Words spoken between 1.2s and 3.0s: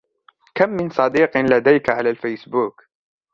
لديك على الفيسبوك؟